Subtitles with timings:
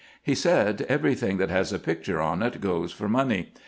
[0.23, 3.51] He said:* Everything that has a picture on it goes for money.